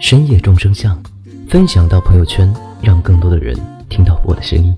[0.00, 1.02] 深夜众生相”，
[1.48, 3.56] 分享到朋友圈，让更多的人
[3.88, 4.76] 听到我的声音。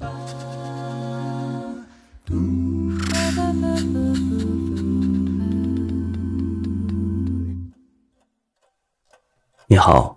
[9.66, 10.16] 你好，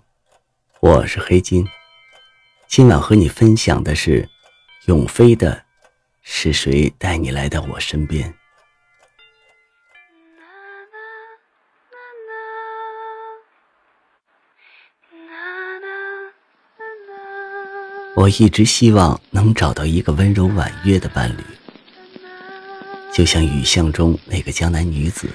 [0.79, 1.65] 我是黑金。
[2.67, 4.29] 今晚和你分享的是
[4.85, 5.51] 永飞的
[6.21, 8.29] 《是谁带你来到我身边》。
[18.19, 21.41] 我一直希望能找到一个温柔婉约的伴侣，
[23.13, 25.29] 就像雨巷中那个江南女子，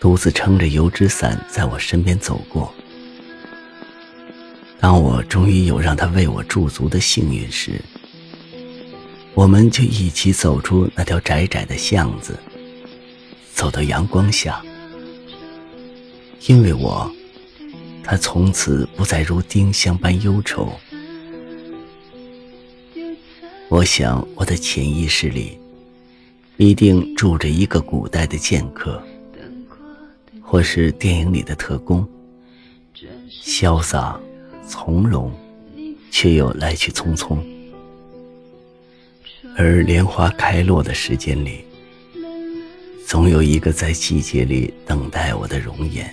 [0.00, 2.74] 独自撑着油纸伞在我身边走过。
[4.80, 7.80] 当我终于有让她为我驻足的幸运时，
[9.32, 12.36] 我们就一起走出那条窄窄的巷子，
[13.54, 14.60] 走到阳光下。
[16.48, 17.08] 因为我，
[18.02, 20.72] 她从此不再如丁香般忧愁。
[23.70, 25.56] 我想，我的潜意识里
[26.56, 29.00] 一定住着一个古代的剑客，
[30.42, 32.04] 或是电影里的特工，
[33.30, 34.20] 潇洒
[34.66, 35.32] 从容，
[36.10, 37.38] 却又来去匆匆。
[39.56, 41.60] 而莲花开落的时间里，
[43.06, 46.12] 总有一个在季节里等待我的容颜。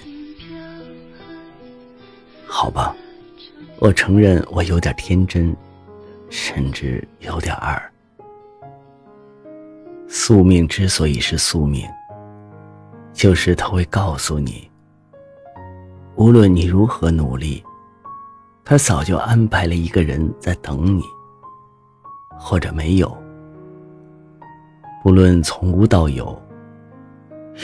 [2.46, 2.96] 好吧，
[3.80, 5.58] 我承认我有点天真。
[6.30, 7.82] 甚至有点二。
[10.08, 11.86] 宿命之所以是宿命，
[13.14, 14.70] 就是他会告诉你，
[16.16, 17.64] 无论你如何努力，
[18.64, 21.04] 他早就安排了一个人在等你，
[22.40, 23.16] 或者没有。
[25.04, 26.42] 不论从无到有，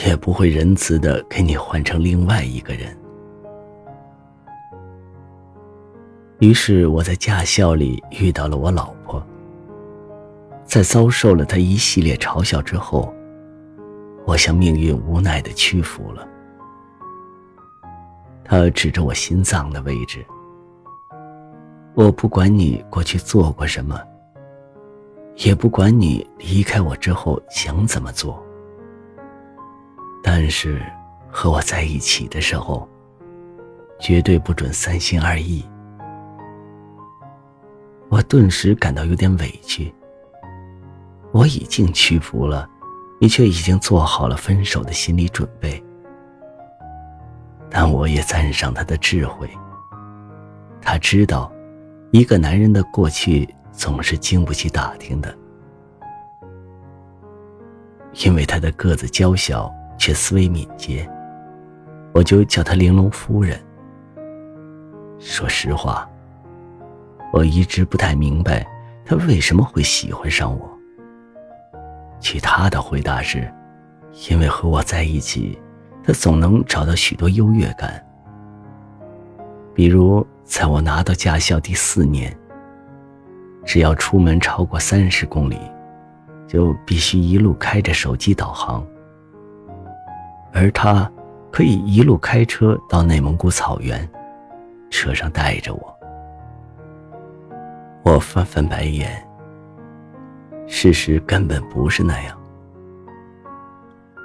[0.06, 2.96] 也不会仁慈的给你换成另外一个人。
[6.44, 9.26] 于是我在驾校里遇到了我老婆。
[10.66, 13.14] 在遭受了她一系列嘲笑之后，
[14.26, 16.28] 我向命运无奈的屈服了。
[18.44, 20.22] 她指着我心脏的位置。
[21.94, 23.98] 我不管你过去做过什么，
[25.36, 28.44] 也不管你离开我之后想怎么做，
[30.22, 30.82] 但是
[31.30, 32.86] 和我在一起的时候，
[33.98, 35.64] 绝对不准三心二意。
[38.08, 39.92] 我顿时感到有点委屈。
[41.32, 42.68] 我已经屈服了，
[43.20, 45.82] 你却已经做好了分手的心理准备。
[47.68, 49.50] 但我也赞赏他的智慧。
[50.80, 51.52] 他知道，
[52.12, 55.36] 一个男人的过去总是经不起打听的。
[58.24, 61.10] 因为他的个子娇小却思维敏捷，
[62.12, 63.60] 我就叫他玲珑夫人。
[65.18, 66.08] 说实话。
[67.34, 68.64] 我一直不太明白，
[69.04, 70.70] 他为什么会喜欢上我。
[72.20, 73.52] 其他的回答是，
[74.30, 75.58] 因为和我在一起，
[76.04, 78.00] 他总能找到许多优越感。
[79.74, 82.32] 比如，在我拿到驾校第四年，
[83.64, 85.58] 只要出门超过三十公里，
[86.46, 88.86] 就必须一路开着手机导航，
[90.52, 91.10] 而他
[91.50, 94.08] 可以一路开车到内蒙古草原，
[94.88, 95.93] 车上带着我。
[98.04, 99.10] 我翻翻白眼。
[100.66, 102.38] 事实根本不是那样。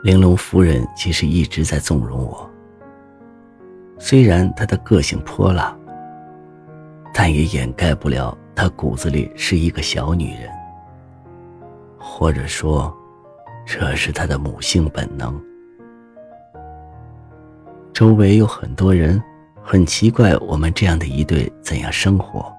[0.04, 2.50] 玲珑夫人其实一直在纵容我。
[3.98, 5.74] 虽然她的个性泼辣，
[7.14, 10.50] 但也掩盖不了她骨子里是一个小女人。
[11.98, 12.94] 或者说，
[13.66, 15.42] 这是她的母性本能。
[17.94, 19.22] 周围有很多人，
[19.64, 22.54] 很奇怪我们这样的一对怎样生活。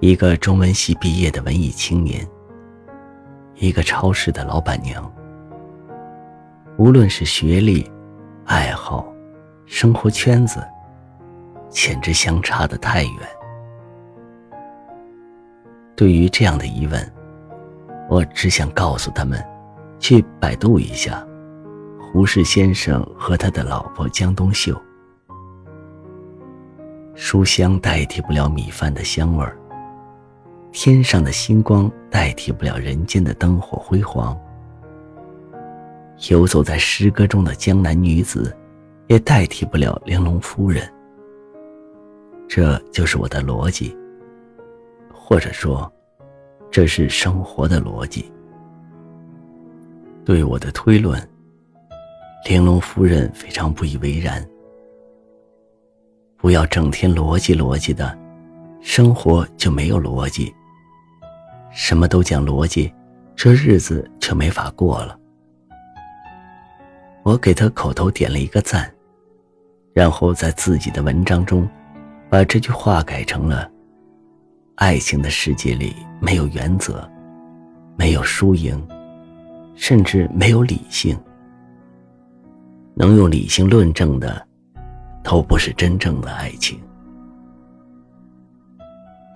[0.00, 2.26] 一个中文系毕业的文艺青年，
[3.54, 5.10] 一个超市的老板娘。
[6.76, 7.90] 无论是学历、
[8.44, 9.10] 爱好、
[9.64, 10.62] 生活圈子，
[11.70, 13.12] 简直相差的太远。
[15.96, 17.12] 对于这样的疑问，
[18.10, 19.42] 我只想告诉他们，
[19.98, 21.26] 去百度一下
[21.98, 24.78] 胡适先生和他的老婆江冬秀。
[27.14, 29.56] 书香代替不了米饭的香味儿，
[30.78, 34.38] 天上的星光代替不了人间的灯火辉煌，
[36.28, 38.54] 游走在诗歌中的江南女子，
[39.06, 40.86] 也代替不了玲珑夫人。
[42.46, 43.96] 这就是我的逻辑，
[45.10, 45.90] 或者说，
[46.70, 48.30] 这是生活的逻辑。
[50.26, 51.18] 对我的推论，
[52.46, 54.46] 玲珑夫人非常不以为然。
[56.36, 58.16] 不要整天逻辑逻辑的，
[58.82, 60.54] 生活就没有逻辑。
[61.76, 62.90] 什么都讲逻辑，
[63.36, 65.16] 这日子就没法过了。
[67.22, 68.90] 我给他口头点了一个赞，
[69.92, 71.68] 然后在自己的文章中，
[72.30, 73.70] 把这句话改成了：
[74.76, 77.06] 爱情的世界里没有原则，
[77.94, 78.82] 没有输赢，
[79.74, 81.14] 甚至没有理性。
[82.94, 84.46] 能用理性论证的。
[85.28, 86.80] 都不是真正的爱情。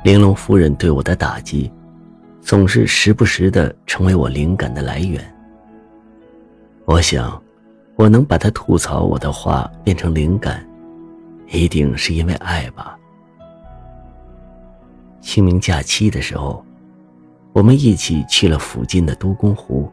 [0.05, 1.69] 玲珑夫人对我的打击，
[2.41, 5.23] 总是时不时的成为我灵感的来源。
[6.85, 7.41] 我想，
[7.95, 10.67] 我能把她吐槽我的话变成灵感，
[11.49, 12.99] 一定是因为爱吧。
[15.21, 16.65] 清明假期的时候，
[17.53, 19.91] 我们一起去了附近的都公湖，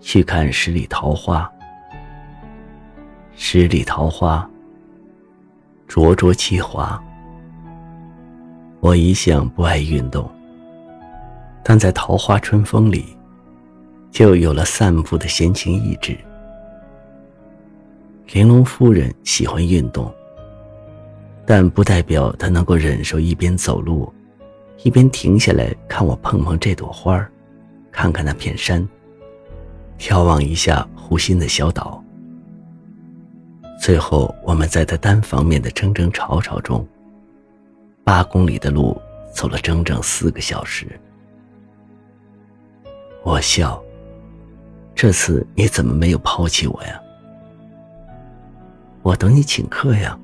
[0.00, 1.50] 去看十里桃花。
[3.34, 4.48] 十里桃花。
[5.86, 7.02] 灼灼其华。
[8.80, 10.28] 我一向不爱运动，
[11.66, 13.16] 但在桃花春风里，
[14.10, 16.16] 就有了散步的闲情逸致。
[18.32, 20.12] 玲珑夫人喜欢运动，
[21.46, 24.12] 但不代表她能够忍受一边走路，
[24.82, 27.30] 一边停下来看我碰碰这朵花儿，
[27.90, 28.86] 看看那片山，
[29.98, 32.02] 眺望一下湖心的小岛。
[33.80, 36.86] 最后，我们在他单方面的争争吵吵中，
[38.04, 39.00] 八公里的路
[39.34, 40.86] 走了整整四个小时。
[43.24, 43.82] 我笑，
[44.94, 47.00] 这次你怎么没有抛弃我呀？
[49.02, 50.18] 我等你请客呀。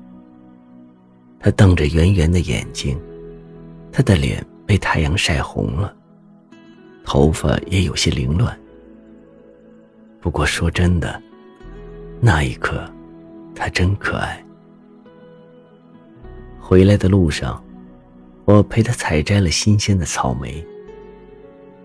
[1.39, 3.01] 他瞪着圆圆的眼睛，
[3.91, 5.93] 他的脸被太阳晒红了，
[7.03, 8.55] 头发也有些凌乱。
[10.19, 11.21] 不过说真的，
[12.21, 12.87] 那一刻。
[13.53, 14.43] 他真可爱。
[16.59, 17.63] 回来的路上，
[18.45, 20.65] 我陪他采摘了新鲜的草莓。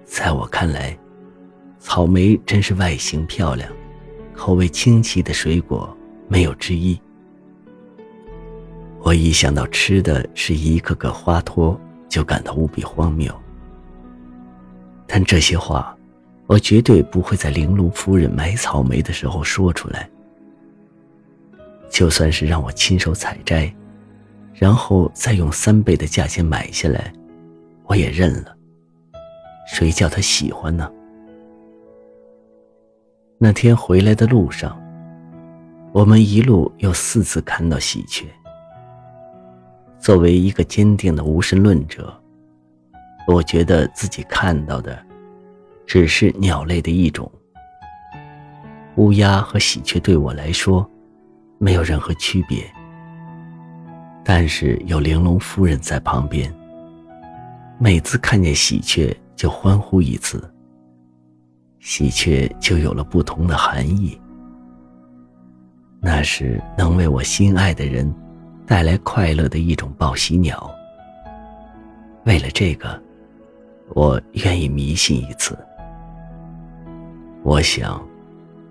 [0.05, 0.97] 在我看来，
[1.87, 3.71] 草莓真是外形漂亮、
[4.35, 5.97] 口味清奇的水果，
[6.27, 7.00] 没有之一。
[9.03, 13.33] 我一想到吃的是一个个花托，就感到无比荒谬。
[15.06, 15.97] 但这些话，
[16.49, 20.11] 我绝对不会在玲珑夫人买草莓的时候说出来。
[21.88, 23.73] 就算是让我亲手采摘，
[24.55, 27.12] 然后再用三倍的价钱买下来，
[27.85, 28.56] 我也认了。
[29.73, 30.91] 谁叫他喜欢呢？
[33.38, 34.81] 那天回来的路上，
[35.93, 38.25] 我们一路又四次看到喜鹊。
[39.99, 42.19] 作为一个坚定的无神论者，
[43.29, 44.99] 我觉得自己看到的
[45.85, 47.31] 只是鸟类的一种。
[48.97, 50.88] 乌鸦和喜鹊对我来说。
[51.59, 52.71] 没有任何区别，
[54.23, 56.52] 但是有玲珑夫人在旁边。
[57.78, 60.38] 每次看见喜鹊就欢呼一次，
[61.87, 64.21] 喜鹊就有了不同的含义。
[66.00, 68.12] 那是能为我心爱的人
[68.66, 70.69] 带来快乐的一种报喜鸟。
[72.25, 73.00] 为了这个，
[73.90, 75.57] 我愿意迷信一次。
[77.45, 78.05] 我想。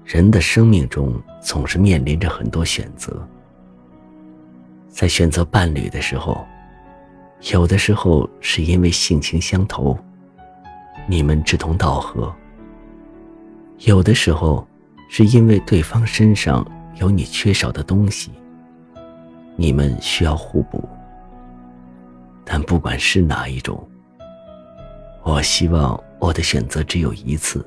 [0.04, 3.28] 人的生命中总是面临着很多选择，
[4.88, 6.46] 在选择伴侣的时候，
[7.52, 9.98] 有的时候是因为性情相投，
[11.08, 12.32] 你们志同道合；
[13.80, 14.66] 有的时候
[15.10, 16.66] 是因为对方身上
[16.96, 18.32] 有你缺少的东西，
[19.56, 20.88] 你们需要互补。
[22.46, 23.88] 但不管是哪一种，
[25.24, 27.66] 我希望我的选择只有一次。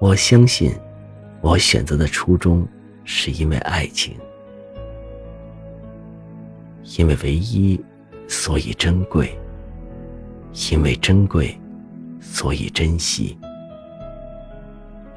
[0.00, 0.72] 我相信，
[1.42, 2.66] 我选择的初衷
[3.04, 4.16] 是因为爱情，
[6.98, 7.78] 因为唯一，
[8.26, 9.26] 所以珍贵；
[10.72, 11.56] 因为珍贵，
[12.20, 13.38] 所以珍惜。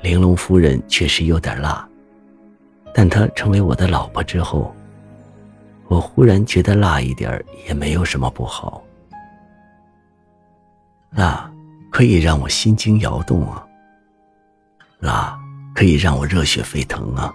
[0.03, 1.87] 玲珑夫人确实有点辣，
[2.93, 4.75] 但她成为我的老婆之后，
[5.87, 8.83] 我忽然觉得辣一点也没有什么不好。
[11.11, 11.49] 辣
[11.89, 13.65] 可以让我心惊摇动啊。
[14.99, 15.39] 辣
[15.73, 17.33] 可以让我热血沸腾啊！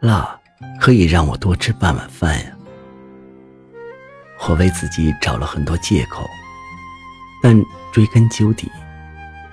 [0.00, 0.40] 辣
[0.80, 2.50] 可以让我多吃半碗饭呀！
[4.48, 6.24] 我为自己找了很多借口，
[7.42, 7.54] 但
[7.92, 8.70] 追根究底，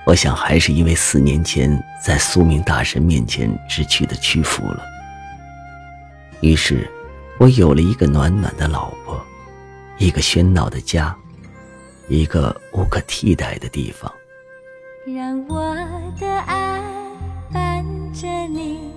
[0.05, 4.83] 我想还是因为四年前在宿命大神面前知趣的屈服了。
[6.41, 6.89] 于是，
[7.39, 9.25] 我有了一个暖暖的老婆，
[9.98, 11.15] 一个喧闹的家，
[12.10, 14.12] 一个无可替代的地方。
[15.05, 15.75] 让我
[16.19, 16.81] 的爱
[17.51, 18.92] 伴着你，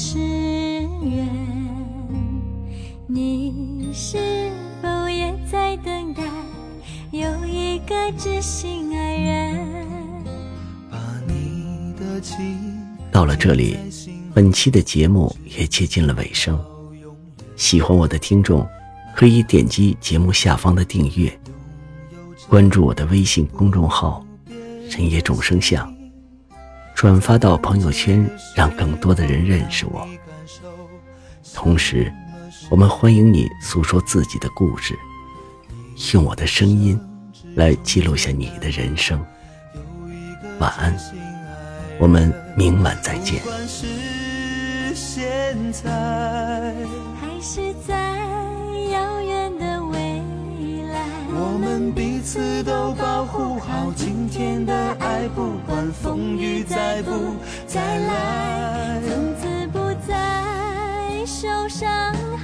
[0.00, 1.28] 是缘。
[3.08, 4.48] 你是
[4.80, 6.22] 否也在等待？
[7.10, 9.58] 有一个知心爱人。
[13.10, 13.76] 到了这里，
[14.32, 16.56] 本期的节目也接近了尾声。
[17.56, 18.64] 喜欢我的听众，
[19.16, 21.36] 可以点击节目下方的订阅，
[22.48, 24.24] 关注我的微信公众号
[24.88, 25.92] “深夜众生相”，
[26.98, 30.04] 转发到朋友圈，让更多的人认识我。
[31.54, 32.12] 同时，
[32.68, 34.98] 我们欢迎你诉说自己的故事。
[36.12, 37.00] 用我的声音
[37.54, 39.24] 来记录下你的人生。
[40.58, 40.92] 晚安，
[42.00, 43.40] 我们明晚再见。
[47.20, 48.47] 还是在遥远的未来，
[51.40, 60.14] 我们彼此都保护好今天的爱，不管风雨再不再来，从此不再
[61.24, 61.88] 受伤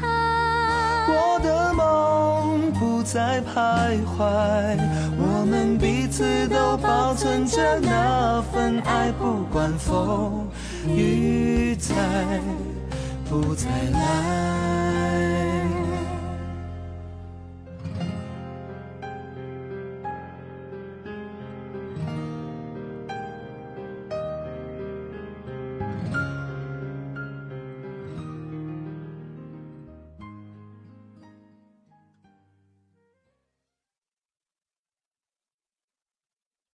[0.00, 0.06] 害。
[1.08, 4.78] 我的梦不再徘徊，
[5.18, 10.46] 我们彼此都保存着那份爱，不管风
[10.86, 11.94] 雨再
[13.28, 14.83] 不再来。